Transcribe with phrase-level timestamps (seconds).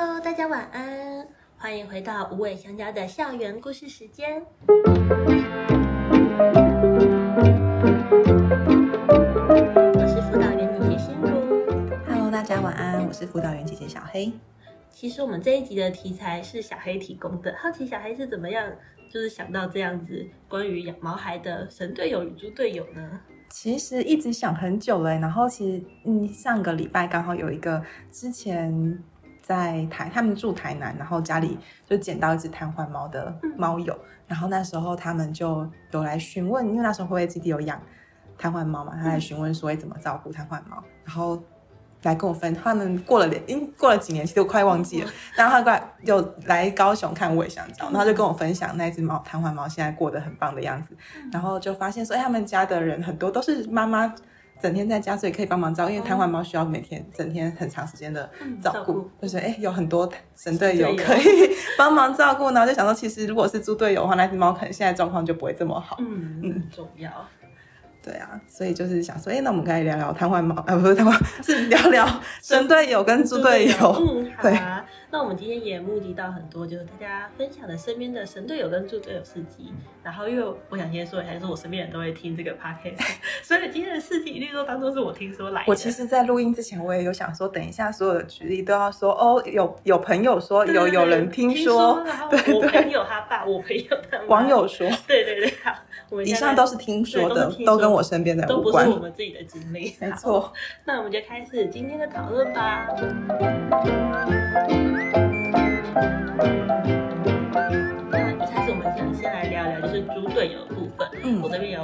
[0.00, 1.26] Hello，大家晚安，
[1.56, 4.40] 欢迎回到无尾香蕉的校园故事时间。
[9.92, 11.28] 我是辅导员姐姐心如。
[12.06, 14.32] Hello，大家晚安，我是辅导员姐姐小黑。
[14.88, 18.70] 其实我们这一集的题材是小黑提供的，好奇小黑是怎么样，
[19.10, 23.20] 就是想到这样子关于养毛孩的神队友与猪队友呢？
[23.50, 29.02] 其实一直想很久了，然后其实嗯，上个礼拜刚好有一个之前
[29.48, 31.58] 在台，他们住台南，然后家里
[31.88, 37.80] 就捡到一只瘫痪猫的猫友，嗯、然后那时候他们就有来询问，因为那时候辉辉基地有养
[38.36, 41.42] 瘫痪猫嘛，他来询问说怎么照顾瘫痪猫，然后。
[42.02, 45.10] 来跟我分，他们过了年，因过了几年，其实我快忘记了。
[45.34, 50.96] 然后他过来就来高雄看我也想找，然后就跟我分享那只猫瘫痪猫现在过得很棒的样子。
[51.32, 54.14] 然后就发现说，哎，他们家的人很多都是妈妈
[54.60, 58.28] 整天在家，所以可以帮忙照顾，因为瘫痪猫需要每天整天很长时间的
[58.62, 61.22] 照顾，就是哎有很多神队友 可以
[61.76, 62.50] 帮忙照顾。
[62.50, 65.96] 然后就想说，其实如果是猪队友的话，那只猫可能现在状况就不会这么好。
[66.00, 67.10] 嗯嗯，很重要。
[68.00, 72.08] 对啊，所以就是想说，哎，那我们可以聊聊瘫痪猫，啊，不是瘫痪， 是聊聊
[72.42, 73.74] 神队友跟猪队友。
[74.00, 74.84] 嗯，好啊。
[75.10, 79.72] 那我们今天也募集到很多，就是大家分享的身边的神队友跟助队友事迹。
[80.04, 83.00] 然后，因为我想先说一下，就是我身边人都会听这个 podcast，
[83.42, 85.64] 所以今天的事迹一律都当做是我听说来的。
[85.66, 95.54] 我其实，在录音之前，我也有想说，等一下所有的举例都要说，哦，有有朋友说，有有人听说， 对对，我朋友他爸，我朋友他网友说，对对对，
[96.10, 100.52] 好，以上都是听说的，都跟我身边的都不是我们自己的经历，没错。
[100.84, 102.86] 那我们就开始今天的讨论吧。
[108.10, 111.08] 那一开始我们想先来聊聊就是猪队友的部分。
[111.22, 111.82] 嗯，我这边有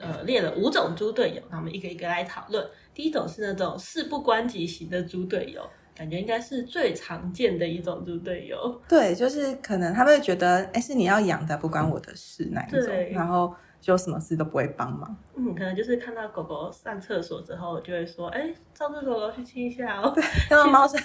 [0.00, 2.66] 呃列了五种猪队友，那我们一个一个来讨论。
[2.92, 5.62] 第一种是那种事不关己型的猪队友，
[6.00, 8.80] 感觉应该是最常见的一种猪队友。
[8.88, 12.88] 对，就是可能他们会觉得，哎，是你要养的，不关我的事那一种。
[13.12, 13.54] 然后。
[13.82, 20.12] 就什么事都不会帮忙，嗯，可能就是看到狗狗上厕所之后，就会说，哎、欸，上厕所了去清一下哦。
[20.14, 20.98] 对，看到猫砂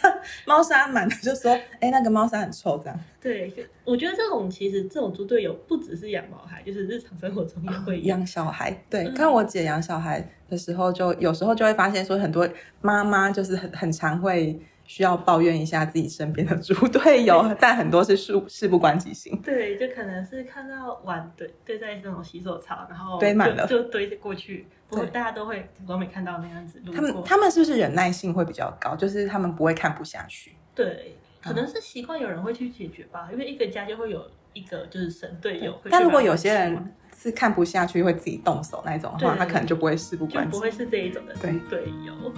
[0.45, 2.99] 猫砂满了，就说，哎、欸，那个猫砂很臭，这样。
[3.21, 3.49] 对，
[3.85, 8.83] 我觉得这种其实这种猪队友不只是养毛孩，就是日常生活中也会养、哦、小孩。
[8.89, 12.45] 对，看我姐养小孩的时候就，就有时候就会发现说，很多
[12.81, 14.59] 妈妈就是很很常会。
[14.85, 19.35] 需要抱怨一下自己身边的猪队友， 但很多是事事不关己型。
[19.41, 24.67] 对，就可能是看到碗堆堆在那种洗手槽，然后堆满了，就堆过去。
[24.87, 26.79] 不过大家都会都没看到那样子。
[26.93, 28.95] 他们他们是不是忍耐性会比较高？
[28.95, 30.55] 就是他们不会看不下去。
[30.75, 33.27] 对，可能是习惯有人会去解决吧。
[33.31, 35.75] 因为一个家就会有一个就是神队友。
[35.89, 42.31] 但如果有些人是看不下去会自己动手那种的话，他可能就不会事不关己，不会是这一种的猪队友。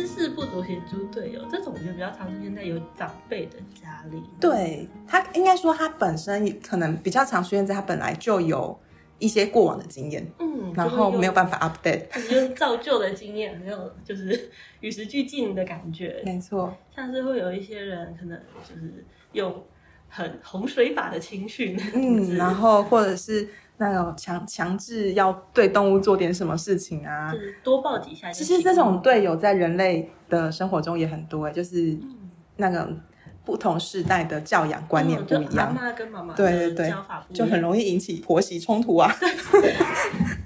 [0.00, 4.22] 知识不足型猪队友，这种我觉得比较常出现在有长辈的家里。
[4.40, 8.80] 对，他应该说他本身可能比较常出现在他本来就有
[9.18, 14.50] 一些过往的经验，嗯，然后没有办法 update，就是造就的经验，没有就是
[14.80, 16.22] 与时俱进的感觉。
[16.24, 19.62] 没错，像是会有一些人可能就是用
[20.08, 23.46] 很洪水法的情绪，嗯， 然后或者是。
[23.80, 28.30] 那种强强制要对动物做点什么事情啊，就是多抱几下。
[28.30, 31.98] 其实这种队友在人类的生活中也很多，就是
[32.56, 32.86] 那个
[33.42, 35.74] 不同世代的教养观念不一样。
[35.74, 36.94] 妈妈跟妈妈对对对，
[37.32, 39.10] 就很容易引起婆媳冲突啊。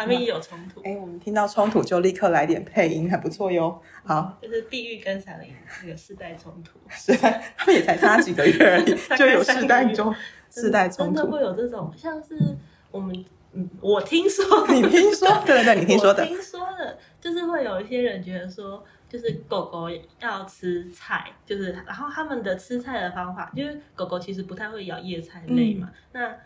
[0.00, 0.80] 他们也有冲突。
[0.82, 3.80] 哎，我们听到冲突就立刻来点配音，还不错哟。
[4.04, 5.52] 好，就是地狱跟闪灵
[5.82, 6.78] 那个世代冲突。
[6.88, 7.14] 是，
[7.56, 10.14] 他们也才差几个月而已， 就有世代中。
[10.50, 12.36] 世代冲突真的会有这种，像是
[12.90, 19.88] 我们，嗯，我听说，你听说，对对对，你听说的，听说的，就是会有一些人觉得说，就是狗狗
[20.18, 26.36] 要吃菜，就是然后他们的吃菜的方法，就是狗狗其实不太会咬叶菜类嘛，嗯、那。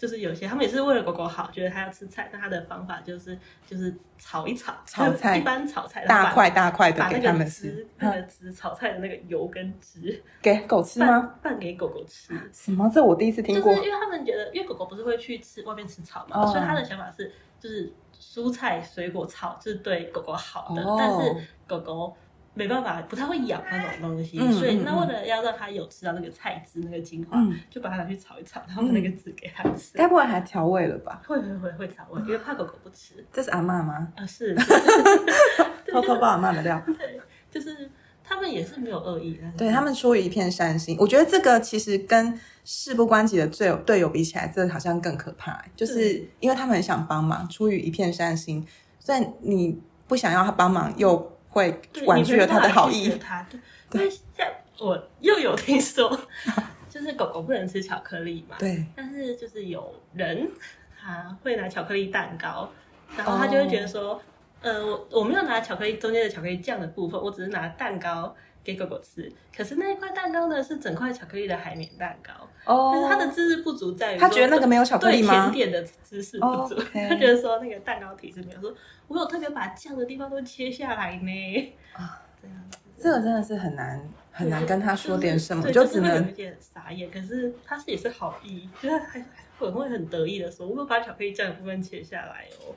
[0.00, 11.34] 就是有些他们也是为了狗狗好，觉得它要吃菜，但他的方法就是就是炒一炒，炒菜 一般炒菜大块大块的给他们吃，那个汁炒菜的那个油跟汁 给狗吃吗？
[11.42, 12.32] 拌给狗狗吃？
[12.50, 12.90] 什么？
[12.94, 13.74] 这我第一次听过。
[13.74, 17.30] 就是因为他们觉得，因为狗狗不是会去吃外面吃草嘛，所以他的想法是，
[17.60, 22.16] 就是蔬菜水果草是对狗狗好的，但是狗狗。
[22.54, 29.96] 没办法，不太会咬那种东西，嗯、所以那为了要让它有吃到那个菜汁、那个精华，嗯、就把它拿去炒一炒，然后把那个汁给它吃。
[29.96, 31.22] 该不会还调味了吧？
[31.26, 33.24] 会会会会调味，因为怕狗狗不吃。
[33.32, 34.12] 这是阿嬷吗？
[34.16, 34.54] 啊，是。
[35.90, 36.80] 偷偷帮阿妈的料。
[36.86, 37.20] 对，
[37.50, 37.90] 就是
[38.22, 39.42] 他们也是没有恶意的。
[39.56, 45.60] 对，他们出于一片善心，我觉得这个其实跟事不关己的队友队友比起来，这好像更可怕。
[45.74, 48.64] 就是因为他们很想帮忙，出于一片善心。
[49.00, 53.10] 所以你不想要他帮忙，又会婉拒了他的好意。
[53.18, 53.46] 他
[53.90, 54.48] 对，因为像
[54.78, 56.08] 我又有听说，
[56.88, 58.56] 就是狗狗不能吃巧克力嘛。
[58.58, 58.86] 对。
[58.96, 60.50] 但是就是有人
[60.98, 62.70] 他会拿巧克力蛋糕，
[63.16, 64.20] 然后他就会觉得说，哦、
[64.62, 68.34] 呃，我我没有拿巧克力中间的巧克力酱的部分，我只是拿蛋糕。
[68.62, 72.46] 给狗狗吃，可是那一块蛋糕呢，是整块巧克力的海绵蛋糕。
[72.64, 78.74] 哦，但是他的知识不足在于，他觉得那个没有巧克力甜点的知识不足，他觉得说那个蛋糕体是没有说，
[79.08, 81.74] 我有特别把酱的地方都切下来呢。
[81.94, 87.10] 啊，这样子，这个真的是很难很难跟他说点什么，就只能有点傻眼。
[87.10, 89.24] 可是他是也是好意，就是还
[89.58, 92.74] 很会很得意的说，我有把巧克力酱的部分切下来哦。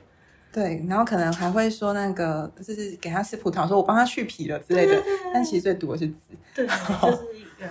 [0.52, 5.02] 对，然后可能还会说那个，就是给他吃葡萄，说我帮他去皮了之类的。
[5.32, 6.16] 但其实最毒的是籽。
[6.54, 6.72] 对，就
[7.10, 7.68] 是一个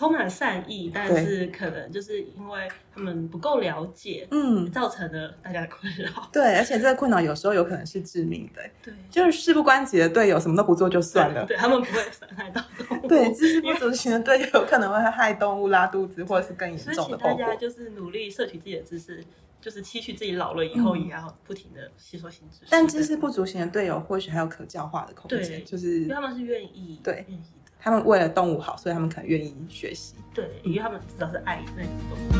[0.00, 6.26] 充满善意，但是可能就是因为他们不够了解，嗯，造成了大家的困扰。
[6.32, 8.62] 对，而且这个困扰有时候有可能是致命的。
[8.82, 11.44] 对，就是事不关己的队友，什么都不做就算了。
[11.44, 13.06] 对，对他们不会伤害到动物。
[13.06, 19.22] 对，知识不足型的队友有可能会害动物拉肚子，或者是更严重的大家就是努力摄取自己的知识。
[19.60, 32.30] 就是期许自己老了以后也要不停的吸收新知识，但知识不足型的队友或许还有可教化的空间，就是因为他们是愿意，对，愿意的，他们为了动物好，所以他们可能愿意学习，对，因为他们知道是爱那种动物。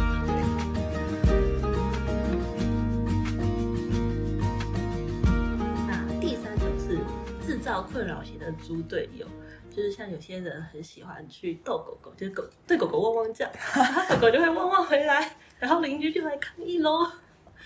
[5.89, 6.99] 那第三种是
[7.47, 9.27] 制造困扰型的猪队友，
[9.71, 15.37] 就是像有些人很喜欢去逗狗狗，就是狗对狗狗汪汪叫，然后狗狗就会汪汪回来。
[15.59, 17.07] 然后邻居就来抗议喽。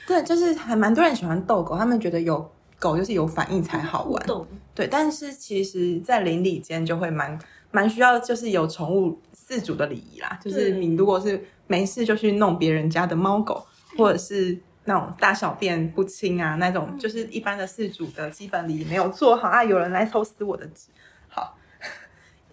[0.06, 4.26] 对，就是还蛮多人喜欢逗狗，他们觉得有狗就是有反应才好玩。
[4.75, 7.38] 对，但是其实，在邻里间就会蛮
[7.75, 10.38] 蛮需要，就是有宠物饲主的礼仪啦。
[10.41, 13.67] 就是你如果是没事就去弄别人家的猫狗，
[13.99, 20.88] 或者是那种大小便不清啊，那种就是一般的饲主的基本礼仪没有做好啊，有人来偷撕我的纸，
[21.29, 21.59] 好，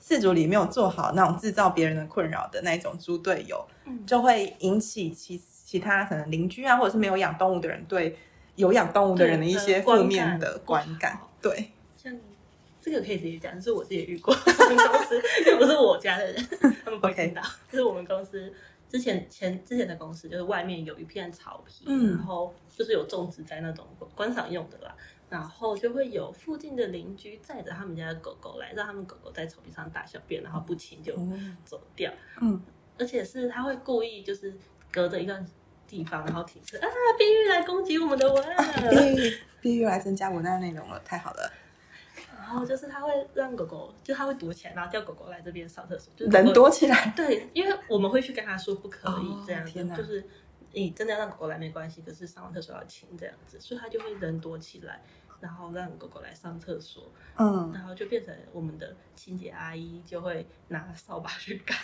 [0.02, 3.64] 饲主礼没有做好，那种制造别人的困扰的那种猪队友。
[4.08, 8.18] 就会引起其其他可能邻居啊，或者是没有养动物的人对
[8.56, 11.20] 有养动物的人的一些负面的观感。
[11.42, 12.14] 对，像
[12.82, 16.48] 这个可以直接讲，就是我自己遇过， 我们公司又不是我家的人，
[16.84, 17.42] 他们不会听到。
[17.70, 18.52] 就是我们公司
[18.90, 23.86] 之前前之前的公司，就是外面有一片草皮，嗯、然后就是有种植在那种
[24.16, 24.96] 观赏用的啦，
[25.30, 31.16] 然后就会有附近的邻居载着他们家的狗狗来，让他们狗狗在草皮上大小便，然后不清就
[31.64, 32.12] 走掉。
[32.42, 32.62] 嗯。
[32.98, 34.54] 而且是他会故意就是
[34.92, 35.44] 隔着一段
[35.88, 36.88] 地方，然后停车啊，
[37.18, 41.52] 碧玉来攻击我们的文案， 碧玉碧玉来增加文案内容了，太好了。
[42.52, 47.14] 然后就是他会让狗狗，就他会躲起来，然后叫狗狗来这边上厕所，就人躲起来。
[47.16, 50.26] 对，因为我们会去跟他说不可以这样子，哦、就是
[50.74, 55.02] 你真的要让狗狗来没关系，可是上完厕所要亲这样子，所以他就会人躲起来。
[55.42, 61.76] 然后让狗狗来上厕所，嗯，然后就变成我们的清洁阿姨就会拿扫把去赶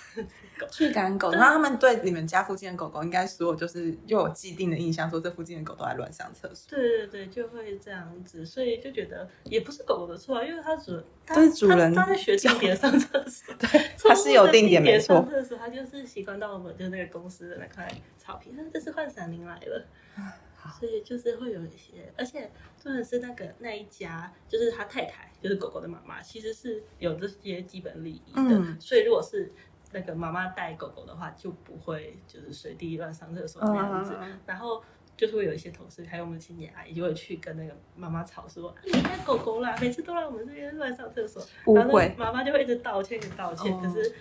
[0.59, 1.31] 狗，去赶狗。
[1.31, 6.69] 然后他们对你们家附近的狗狗，应该所有就是又有既定的印象，说这附近的狗都在乱上厕所。
[6.69, 13.67] 对对对，就会这样子，所以就觉得也不是狗狗的错，因为它主它是主人他在学定点上厕所， 对，
[13.97, 15.15] 它是有定点没错。
[15.15, 19.85] 上厕所，它就是习惯到我们就那个公司的那块草坪，那这次换闪灵来了。
[20.69, 28.41] 所以就是会有一些，而且重点是那个那一家，就是他太太，就是狗狗的妈妈，其实是有这些基本礼仪的。
[28.41, 29.51] 嗯、所以如果是
[29.91, 34.13] 那个妈妈带狗狗的话，就不会就是随地乱上厕所那样子。
[34.19, 34.83] 嗯、然后
[35.15, 41.41] 就是会有一些同事，还有我们的清洁阿姨，就会去跟那个妈妈吵说：“你家狗狗啦，每次都来我们这边乱上厕所。”
[41.73, 43.73] 然后妈妈就会一直道歉，一直道歉。
[43.73, 44.13] 哦、可是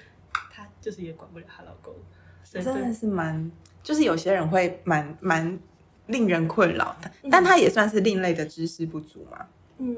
[0.51, 1.95] 她就是也管不了她老公。
[2.45, 3.51] 所以真的是蛮，
[3.83, 5.59] 就是有些人会蛮蛮。
[6.07, 9.47] 令人困扰的，但他也算是另类的知识不足嘛。
[9.79, 9.97] 嗯，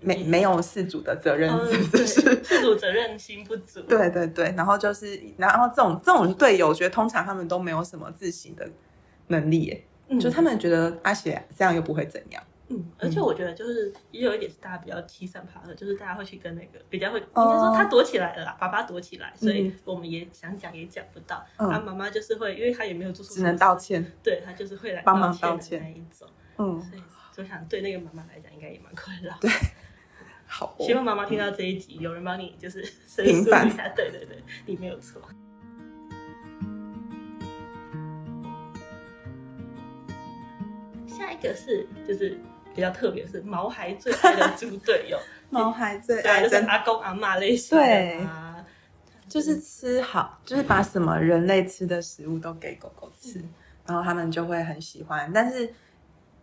[0.00, 1.50] 没没有事主的责任，
[1.90, 3.80] 就是事主责任心不足。
[3.82, 8.68] 对对对，然后就是，然后这种这种队友，我觉得通常他们都没有什么自省的
[9.28, 12.42] 能力，耶，嗯、就他们觉得阿雪这样又不会怎样。
[12.68, 21.46] 嗯，而且我觉得就是也有一点是大家比较欺善怕恶，就是大家会去跟那个比较会，应该说他躲起来了啦，爸爸躲起来，所以我们也想讲也讲不到。
[21.56, 24.04] 他妈妈就是会，因为他也没有做错，只能道歉。
[24.20, 26.28] 对，他就是会来帮忙道歉那一种。
[26.58, 29.32] 嗯，所以就想对那个妈妈来讲，应该也蛮困扰。
[29.40, 29.48] 对，
[30.48, 33.88] 好，希望妈妈听到这一集，有人帮你就是申诉一下。
[33.94, 35.22] 对对对，你没有错。
[41.06, 42.36] 下一个是就是。
[42.76, 45.18] 比较特别是毛孩最爱的猪队友，
[45.48, 48.26] 毛孩最爱的就是阿公阿妈类型的，对，
[49.26, 53.54] 就是吃好，就是把什么人类吃的食物都给狗狗吃，嗯、
[53.86, 55.28] 然后他们就会很喜欢。
[55.32, 55.72] 但是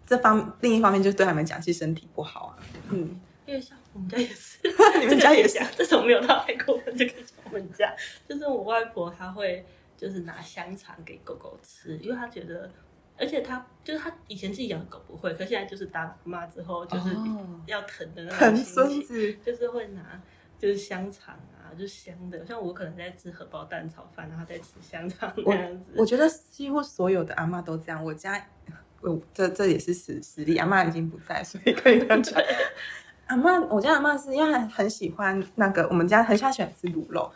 [0.08, 2.58] 这方另一方面就对他们讲，其实身体不好啊。
[2.90, 4.58] 嗯，因为像我们家也是，
[5.00, 7.96] 你们家也是， 这种没有到太过分就可以讲我们家，
[8.28, 9.64] 就是我外婆她会
[9.96, 12.68] 就是拿香肠给狗狗吃，因为她觉得。
[13.18, 17.16] 而且他就是他以前自己养的狗不会，可现在就是当妈之后就是
[17.68, 20.22] 要疼的那种疼孙子，就是会拿
[20.58, 22.46] 就是香肠啊，就香的。
[22.46, 26.02] 像我可能在吃荷包蛋炒饭，然后在吃香肠那样子我。
[26.02, 28.04] 我觉得几乎所有的阿妈都这样。
[28.04, 28.44] 我家，
[29.02, 30.58] 我这这也是实实力。
[30.58, 32.42] 阿妈已经不在，所以可以这样讲。
[33.28, 37.32] 阿妈，我家阿妈是因为很很喜欢那个，我们家很喜欢吃卤肉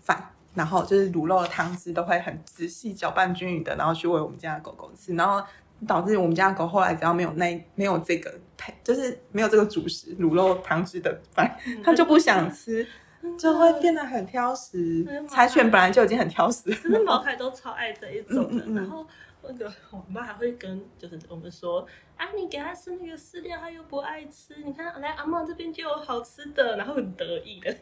[0.00, 0.16] 饭。
[0.18, 5.46] 嗯然后就是卤肉的汤汁都会很仔细搅拌均匀的，然后去喂我们家的狗狗吃，然后
[5.86, 12.84] 导致我们家的狗后来只要没有那没有这个配，就是没有这个主食卤肉汤汁的饭，它就不想吃，
[13.38, 15.06] 就会变得很挑食。
[15.28, 18.64] 柴犬本来就已经很挑食，真的毛孩都超爱这一种的。
[18.80, 19.06] 然后
[19.42, 21.86] 那个我妈还会跟就是我们说，
[22.16, 24.56] 啊，你给它吃那个饲料，它又不爱吃。
[24.64, 27.78] 你看来阿嬷这边就有好吃的，然后很得意的样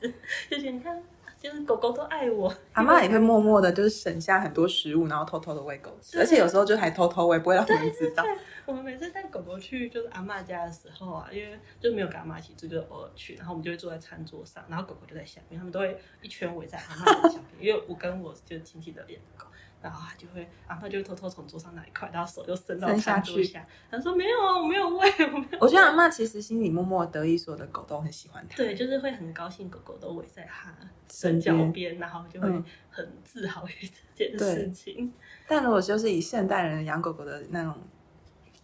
[0.00, 0.14] 子，
[0.50, 1.02] 就是你看。
[1.40, 8.24] 就是狗狗都爱我，阿妈也会默默的，就是省下很多食物，然后偷偷的喂狗吃，而且有时候就还偷偷喂，不会让我们知道。
[8.66, 19.46] 我们每次带狗狗去就是阿妈家的时候啊，因为就没有跟阿妈一起住，就偶尔去，然后我们就会坐在餐桌上，然后狗狗就在下面，他们都会一圈围在阿妈的下面，因为我跟我就是亲戚的养狗。
[19.80, 23.64] 然后他就会，然后他就会偷偷从桌上拿一块，然后手就伸到餐桌下。
[23.88, 28.56] 他说：“没有啊，我没有喂，我没有。”我觉得阿妈其实心里默默得意，所有的狗都很喜欢他。
[28.56, 30.74] 对，就是会很高兴，狗狗都围在他
[31.08, 32.48] 身脚边，然后就会
[32.90, 33.72] 很自豪于
[34.16, 35.12] 这件事情。
[35.46, 37.72] 但如果就是以现代人养狗狗的那种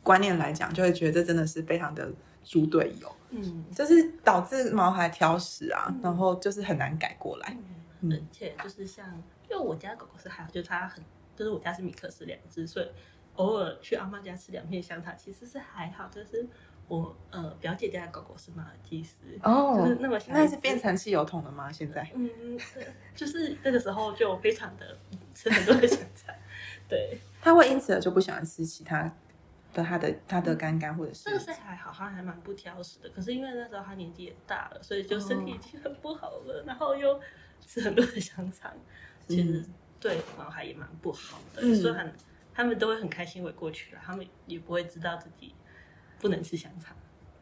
[0.03, 3.15] 观念来讲，就会觉得这真的是非常的猪队友。
[3.31, 7.57] 嗯，就是导致毛孩挑食啊，嗯、然后就是很难改过来。
[8.01, 9.23] 嗯，而且就是像。
[9.55, 11.03] 因为我家狗狗是还好，就是它很，
[11.37, 12.91] 就是我家是米克斯两只，所以
[13.37, 16.09] 偶尔去阿妈家吃两片香肠，其实是还好。
[16.09, 16.45] 就是
[16.89, 21.71] 我呃表姐家的狗狗是马尔济斯，哦，就是那么小，那是变成汽油桶了吗？
[21.71, 22.11] 现在？
[22.15, 22.29] 嗯，
[22.75, 24.99] 对，就是那个时候就非常的
[25.33, 26.35] 吃很多的香肠，
[26.89, 29.03] 对，它会因此而就不喜欢吃其他
[29.73, 33.09] 的它的它的干干或者是，这个是还好，它还蛮不挑食的。
[33.11, 37.21] 可是因为那时候它年纪也大了，所以就身体已经很不好了，哦、然后又
[37.65, 38.73] 吃很多的香肠。
[39.29, 39.65] 其实
[39.99, 42.13] 对毛孩也蛮不好的，嗯、所以很
[42.55, 45.55] 他们都会很开心围过去了，他们也不会知道自己
[46.21, 46.95] 不能吃香肠。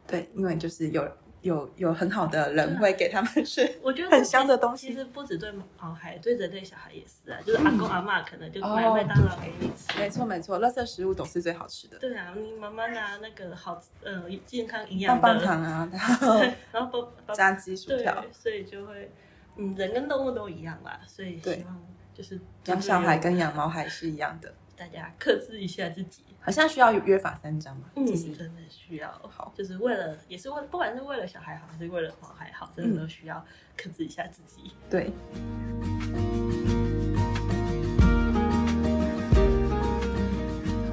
[0.07, 1.09] 对，因为就是有
[1.41, 4.87] 有有很好的人会给他们吃，我觉得很香的东西。
[4.87, 9.99] 其实不止对毛孩，对人类小孩也是啊，就是阿公阿妈可能就买麦当劳给你吃。
[9.99, 11.97] 没错没错，垃圾食物总是最好吃的。
[11.99, 19.11] 对啊，你妈妈拿那个好呃健康营养棒棒糖啊，然后 然后炸鸡薯条，所以就会。
[19.55, 21.79] 嗯，人跟动物都一样啦，所以希望
[22.13, 27.83] 就是养小孩跟养猫还是一样的，大家克制一下自己，好像需要约法三章嘛。
[27.95, 33.45] 嗯，真的需要好，就是为了也是为不管是为了小孩好还是为了毛孩好，真的都需要
[33.77, 34.71] 克制一下自己。
[34.89, 35.11] 对。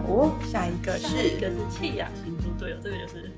[0.06, 3.30] 哦，下一个是一个是弃养型猪队友，这个就是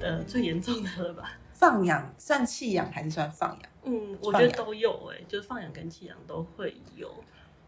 [0.00, 1.32] 呃最严重的了吧？
[1.54, 3.69] 放养算弃养还是算放养？
[3.84, 7.08] 嗯，我觉得都有诶、欸，就是放养跟弃养都会有。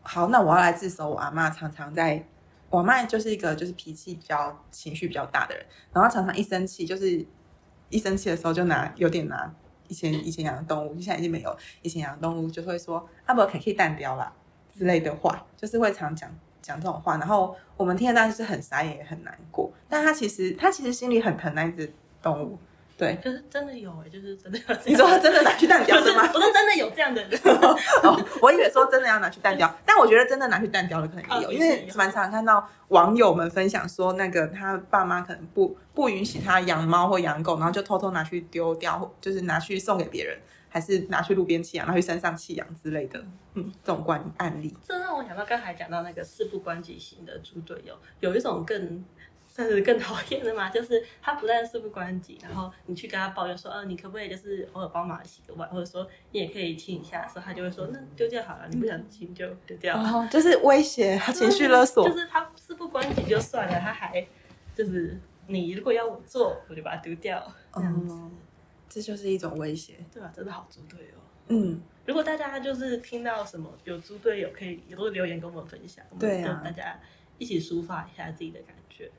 [0.02, 1.08] 好，那我要来自首。
[1.08, 2.26] 我阿妈常常在，
[2.68, 7.24] 我阿妈就是一个就是脾气比较、情绪比较大的人，然后常常一生气，就是
[7.88, 9.54] 一生气的时候就拿有点拿
[9.88, 11.56] 以前以前养的动物，现在已经没有。
[11.80, 14.30] 以前养的动物就会说阿伯可以弹掉啦
[14.76, 16.28] 之类的话，就是会常讲
[16.60, 17.16] 讲这种话。
[17.16, 21.90] 然后我们听得当时是很傻眼也很难过，但他其实他其实心里很疼那只
[22.20, 22.58] 动物。
[22.96, 24.76] 对，就是真的有哎、欸，就是真的有。
[24.84, 26.22] 你说他真的拿去弹掉 是吗？
[26.32, 27.40] 我说真的有这样的人
[28.04, 43.18] 哦，我以为说真的要拿去弹掉，但我觉得真的拿去弹掉的可能也有，哦、因为蛮常看到网友们分享说，那个他爸妈可能不不允许他养猫或养狗，然后就偷偷拿去丢掉，就是拿去送给别人，还是拿去路边弃养，拿去山上弃养之类的，
[43.54, 44.76] 嗯，这种关案例。
[44.86, 49.04] 这让我想到刚才讲到那个事不关己型的猪队友，有一种更。
[49.54, 64.26] 算是更讨厌的嘛， 就是他不但事不关己，然后你去跟他抱怨说，呃，你可不可以就是偶尔帮忙洗个碗，或者说你也可以亲一下的时候，他就会说，那丢掉好了，你不想亲就丢掉了，哦，就是威胁，他情绪勒索，就是他事不关己就算了，他还
[64.74, 68.32] 就是你如果要我做，我就把它丢掉，这样子，嗯，
[68.88, 70.32] 这就是一种威胁，对吧？
[70.34, 71.14] 真的好猪队友，
[71.48, 76.98] 嗯，如果大家就是听到什么有猪队友，可以也都留言跟我们分享，对啊，大家
[77.36, 79.10] 一起抒发一下自己的感觉。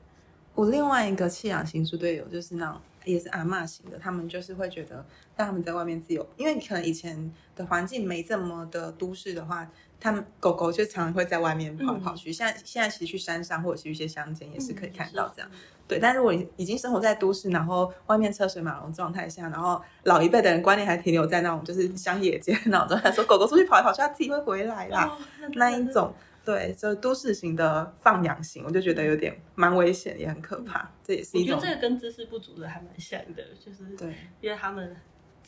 [0.54, 5.04] 我另外一个弃养型猪队友就是那种也是阿嬷型的，他们就是会觉得
[5.36, 9.68] 让他们在外面自由，因为可能以前的环境没这么的都市的话，
[10.00, 12.32] 他们狗狗就常常会在外面跑来跑去。
[12.32, 15.50] 现在现在其实去山上或者去一些乡间也是可以看到这样，
[15.86, 25.18] 对，但如果你已经生活在都市，然后外面车水马龙状态下，然后老一辈的人观念还停留在那种就是乡野间那种状态，说狗狗出去跑来跑去，它自己会回来啦，
[25.54, 26.14] 那一种。
[26.44, 30.80] 对，就都市型的放养型，我就觉得有点蛮危险，也很可怕。
[30.80, 31.56] 嗯、这也是一种。
[31.56, 34.94] 我觉得这个跟知识不足的还蛮像的，就是对，因为他们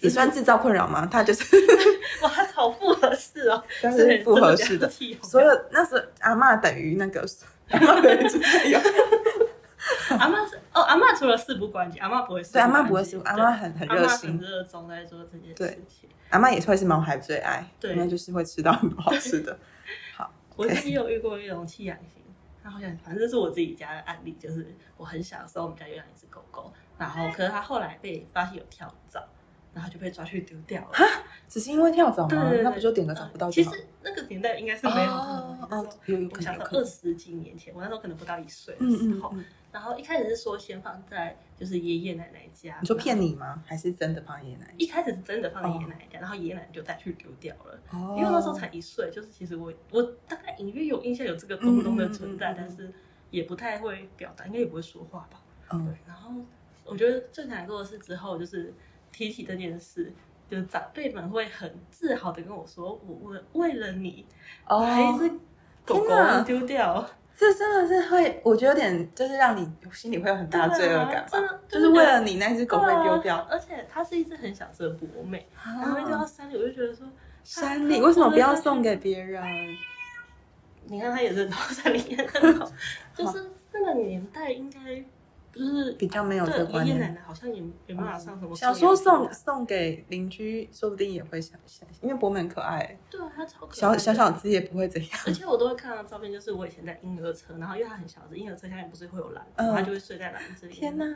[0.01, 1.07] 也算制造困扰吗？
[1.07, 1.45] 他就是
[2.23, 4.89] 哇，他好不合适哦， 但是不合适的。
[5.23, 7.25] 所有那是阿妈等于那个
[7.69, 8.79] 阿妈等于有
[10.19, 12.53] 阿妈是哦，阿妈除了事不关己，阿妈不会事。
[12.53, 16.09] 对，阿妈不会事，阿妈很很热心，很热衷在做这件事情。
[16.31, 19.57] 阿妈也会是毛孩最爱，对，应该就是会吃到很多好吃的。
[20.57, 22.23] 我自己有遇过一种弃养型，
[22.63, 29.23] 它好像反正这是我自己家的案例，就是我很小的时候，我们家有养一只狗狗，然后可是它后来被发现有跳蚤，
[29.75, 30.91] 然后就被抓去丢掉了。
[31.49, 32.51] 只是因为跳蚤吗？
[32.63, 33.51] 那不就点个找不到？
[33.51, 33.71] 其实
[34.03, 39.35] 那个年代应该是没有，哦，有有可能二十几年前，我那时候可能不到一岁的时候。
[39.77, 43.63] 然后一开始是说先放在就是爷爷奶奶家，你说骗你吗？
[43.67, 44.75] 还是真的放爷爷奶奶？
[44.79, 47.79] 一开始是真的放在爷爷奶奶家，然后爷爷奶奶就带去丢掉了。
[48.17, 52.91] 因为那时候才一岁，就是其实我我大概隐约有印象有这个东东的存在，但是
[53.31, 55.43] 也不太会表达，应该也不会说话吧。
[55.69, 55.95] 对。
[56.07, 56.33] 然后
[56.83, 58.73] 我觉得最难过的是之后就是
[59.13, 60.11] 提起这件事，
[60.49, 64.25] 就是长辈们会很自豪的跟我说：“我我为了你，
[64.67, 65.29] 把一只
[65.85, 66.15] 狗狗
[66.47, 67.07] 丢掉。”
[67.37, 71.39] 这真的是会，我觉得有点，就是让你心里会有很大的罪恶感吧。
[71.69, 77.07] 就是为了你那只狗被丢掉，而且它是一只很小只的博美，然后丢到山里，我就觉得说，
[77.45, 79.45] 山里为什么不要送给别人？
[80.87, 82.73] 你看它也是到山里面的，
[83.15, 85.05] 就是那个年代应该。
[85.57, 88.55] 就是比较没有这个观念，爷爷奶奶好像也没办法上什么。
[88.55, 92.99] 想说送送给邻居，说不定也会想想，因为博美很可爱。
[93.09, 93.75] 对啊，他超可爱。
[93.75, 95.11] 小小小只也不会怎样。
[95.27, 100.75] 而且我都会看到照片，就是我以前在婴儿车，然后因为他很小只，婴儿车下面不是会有篮子，它就会睡在篮子里。
[100.75, 101.07] 天哪！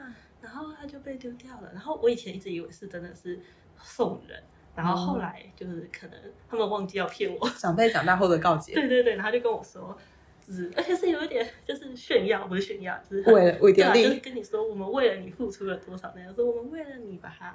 [0.40, 1.70] 然后他就被丢掉了。
[1.74, 3.38] 然后我以前一直以为是真的是
[3.82, 4.42] 送人，
[4.74, 7.46] 然后后来就是可能他们忘记要骗我。
[7.50, 8.72] 长辈长大后的告诫。
[8.74, 9.94] 对对对，然后就跟我说。
[10.76, 17.54] 而且是有一点，就是炫耀，不是炫耀，就是为了为点利，就是跟你说，我们为了你付出了多少那样，说我们为了你把它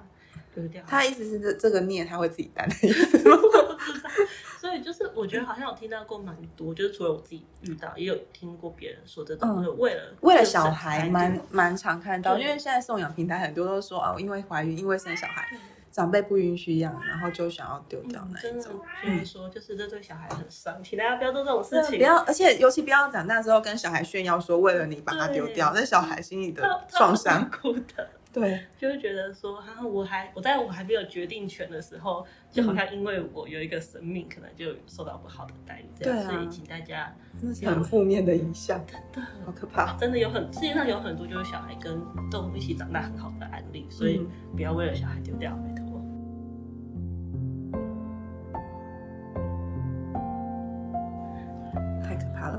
[0.53, 0.83] 丢掉。
[0.87, 3.37] 他意思是这这个孽他会自己担的意思吗？
[4.59, 15.47] 所以就是我觉得好像有听到过蛮多，就是除了我自己遇到，也有听过别人说这种，为了为了小孩，蛮蛮常看到，因为现在送养平台很多都说哦，因为怀孕，因为生小孩。
[15.95, 18.63] 长辈不允许养，然后就想要丢掉那一种。
[19.01, 21.97] 所以说，就是这对小孩很伤，请大家不要做这种事情。
[21.97, 27.49] 不要，而且尤其不要长大之后跟小孩炫耀说，为了你把它丢掉，那小孩心里的创伤。
[27.49, 28.09] 哭的。
[28.33, 35.85] 对，就会觉得说，哈，我还我在我还没有决定权的时候，就好像因为我有一个生命，可能就受到不好的待遇。
[35.97, 36.29] 对啊。
[36.29, 37.15] 所以请大家，
[37.63, 39.95] 很负面的影响，真的好可怕。
[39.97, 41.97] 真的有很世界上有很多就是小孩跟
[42.29, 45.84] 动物一起长大很好的案例，所以不要为了小孩丢掉，拜托。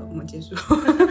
[0.09, 0.55] 我们结束，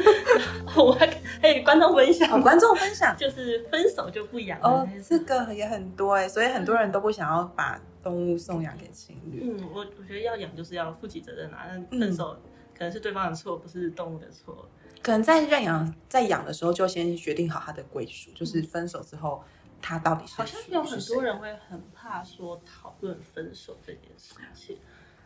[0.77, 9.43] 我还可以观众分享，观众分享就是分手就不养哦，这个也很多哎，所以很多人都不想要把动物送养给情侣。
[9.45, 12.37] 嗯，我我觉得要养就是要负起责任啊，但分手
[12.77, 14.69] 可能是对方的错，不是动物的错。
[15.03, 19.43] 可能在认养在养的时候就先决定好它的归属，就是分手之后
[19.81, 20.35] 他到底是。
[20.35, 24.79] 好像有很多人会很怕说讨论分手这件事情，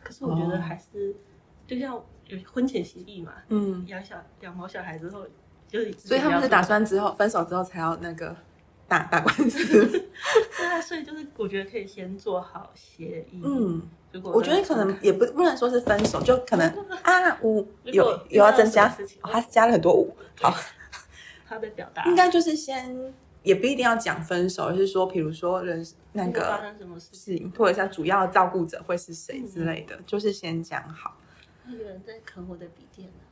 [0.03, 1.15] 可是我觉得还是
[1.75, 2.03] 就像。
[2.27, 3.33] 有婚前协议嘛？
[3.49, 5.27] 嗯，养小养毛小孩之后，
[5.67, 8.33] 就是所以他们是打算之后分手之后才要那个
[8.87, 9.65] 打 打官司。
[10.57, 13.41] 对啊，所以就是我觉得可以先做好协议。
[13.43, 13.81] 嗯，
[14.13, 16.69] 如果我觉得可能也不不能说是分手，就可能
[17.03, 18.87] 啊五有有要增加，
[19.23, 20.15] 他加了很多五。
[20.39, 20.55] 好，
[21.45, 31.17] 他的表达应该就是先也不一定要讲分手，而是说比如说人那个发生什么事情，或者像主要照顾者会是谁之类的，就是先讲好。
[31.67, 33.23] 有人在啃我的笔电呢，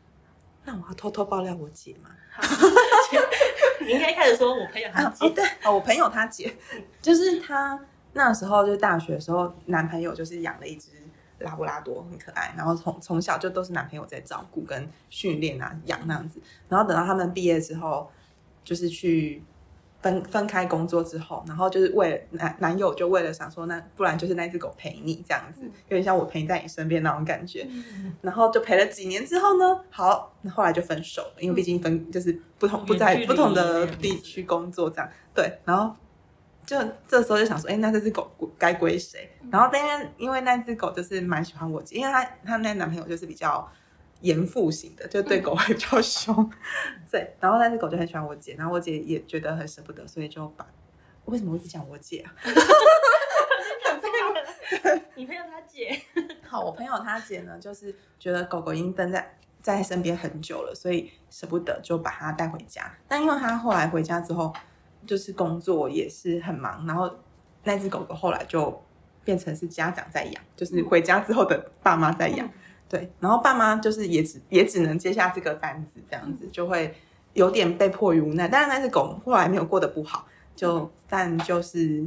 [0.66, 2.10] 那我要偷偷爆料我姐吗？
[3.82, 6.56] 你应该开始说我朋友他姐，对，我朋友他姐，
[7.02, 7.80] 就是他
[8.14, 10.90] 那时候就是大学的时候，男朋友就是养了一只
[11.40, 18.12] 拉布拉多，很可爱，然后从从小就都是男朋友在照顾跟训练啊养那样子，然后等到他们毕业之后，
[18.64, 19.44] 就是去。
[20.02, 27.68] 分分开工作之后，然后就是为了男男友就为了想说，那不然就是那只狗陪你这样子，有点像我陪在你身边那种感觉。
[28.22, 35.10] 然后就陪了几年之后呢，好，那后来就分手了，因为毕竟分就是不同不在不同的地区工作这样。
[35.34, 35.94] 对，然后
[36.66, 39.30] 就这时候就想说，哎，那这只狗该归谁？
[39.52, 43.70] 然后但因为因为那只狗就是蛮喜欢我姐，因为她她那男朋友就是比较
[44.22, 46.36] 严父型的，就对狗会比较凶。
[46.38, 46.52] 嗯、
[47.12, 50.66] 对，然后那只狗就很喜欢我姐，然后我姐也觉得很舍不得，所以就把
[51.26, 52.34] 为什么我一直讲我姐啊？
[55.16, 56.00] 你朋友他姐，
[56.44, 62.96] 好，我朋友他姐呢，就是觉得狗狗已经跟在在身边很久了，所以舍不得就把它带回家。
[63.08, 64.54] 但因为他后来回家之后，
[65.06, 67.14] 就是工作也是很忙，然后
[67.64, 68.82] 那只狗狗后来就
[69.26, 72.50] 变成是家长在养，就是回家之后的爸妈在养。
[72.90, 76.94] 对，然后爸妈就是也只也只能接下这个单子，这样子就会
[77.34, 78.48] 有点被迫于无奈。
[78.48, 82.00] 但是那只狗后来没有过得不好，就但就是，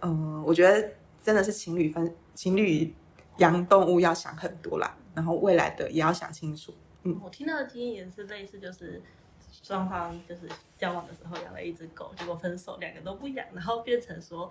[0.00, 0.88] 嗯、呃，我觉得。
[1.20, 2.94] 真的是情侣分情侣
[3.36, 6.72] 养动物要想很多啦，然后未来的也要想清楚。
[7.02, 9.02] 嗯，我听到的经验也是类似，就是
[9.62, 14.48] 双方就是交往的时候养了一只狗，结果分手两个都不养，然后变成说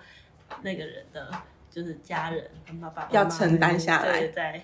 [0.62, 1.32] 那个人的
[1.72, 2.48] 就是家人
[2.80, 4.64] 爸爸妈妈要承担下来，在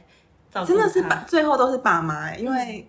[0.65, 2.87] 真的是爸最后都是爸妈、欸，因为、嗯、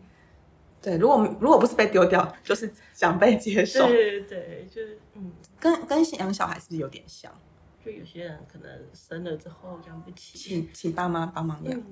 [0.83, 3.87] 对，如果如果不是被丢掉，就是想被接受。
[3.87, 7.33] 对对对，就是嗯，跟跟养小孩是不是有点像？
[7.85, 11.83] 就有些人可能生了之后养不起，请请爸妈帮忙养，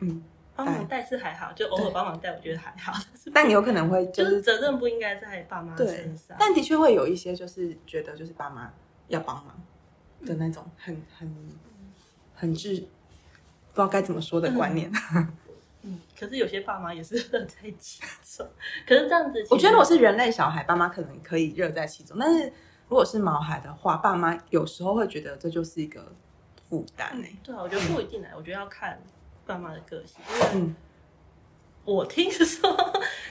[0.00, 0.22] 嗯，
[0.54, 2.92] 帮忙带是还好，就偶尔帮忙带，我觉得还好。
[3.32, 8.70] 但你有可能会就是责任不应该在爸妈身上，但的确会有一些就是觉得就是爸妈
[9.06, 9.58] 要帮忙
[10.26, 11.48] 的那种很很
[12.34, 12.97] 很智，不
[13.78, 14.90] 知道该怎么说的观念。
[15.82, 18.46] 嗯，可是有些爸妈也是乐在其中，
[18.86, 22.52] 可是这样子，我觉得我是人类小孩，爸妈可能可以乐在其中，但是。
[22.90, 26.10] 如果是毛孩的话，爸妈有时候会觉得这就是一个
[26.70, 27.36] 负担诶。
[27.44, 28.98] 对啊，我觉得不一定来，我觉得要看
[29.44, 30.18] 爸妈的个性。
[30.54, 30.72] 因为
[31.84, 32.74] 我听说，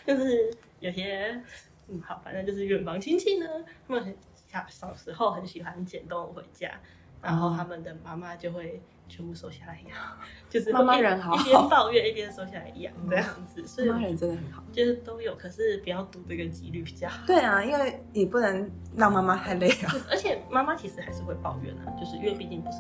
[0.06, 1.42] 就是有些
[1.88, 3.48] 嗯，好，反正就是远房亲戚呢，
[3.88, 6.80] 他们很小小时候很喜欢捡动物回家，
[7.22, 8.82] 然后他们的妈妈就会。
[9.10, 9.98] 全部收下来养，
[10.52, 17.26] 就是妈妈人好，一 边抱怨一边收下来养这样子，所以妈妈人真的很好，就是都有，可是不要赌这个几率比较好。
[17.26, 19.96] 对啊，因为你不能让妈妈太累啊。
[20.12, 22.80] 而且妈妈其实还是会抱怨啊，就是因为毕竟不是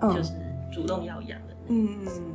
[0.00, 0.32] 她，就是
[0.72, 1.54] 主动要养的。
[1.66, 2.34] 嗯嗯。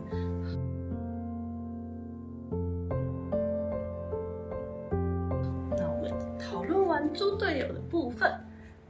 [5.76, 8.32] 那我们讨论完猪队友的部分，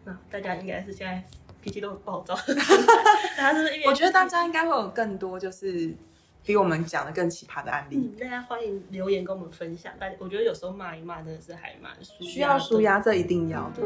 [0.03, 1.23] 那大家应该是现在。
[1.63, 2.35] 脾气都很暴躁，
[3.37, 5.95] 大家是是，我觉得大家应该会有更多，就是
[6.43, 7.95] 比我们讲的更奇葩的案例。
[7.95, 9.93] 嗯，大家欢迎留言跟我们分享。
[9.97, 13.81] 但我觉得有时候骂一骂真的是还蛮需要舒压，这一定要的。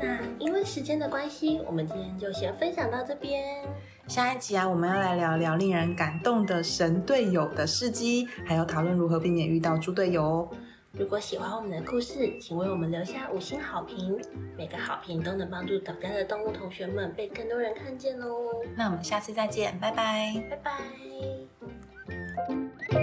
[0.00, 3.64] 那因为时间的关系，我们今天就先分享到这边。
[4.06, 10.48] 下一集啊，我们要来聊聊令人感动的神队友的事迹，还有讨论如何避免遇到猪队友。
[10.92, 14.20] 如果喜欢我们的故事，请为我们留下五星好评，
[14.56, 18.28] 每个好评都能帮助岛家的动物同学们被更多人看见哦。
[18.76, 22.99] 那我们下次再见，拜拜，拜拜。